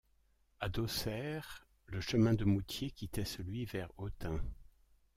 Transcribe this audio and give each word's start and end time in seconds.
À 0.59 0.67
d'Auxerre 0.67 1.67
le 1.85 2.01
chemin 2.01 2.33
de 2.33 2.43
Moutiers 2.43 2.89
quittait 2.89 3.23
celui 3.23 3.65
vers 3.65 3.91
Autun. 3.99 4.41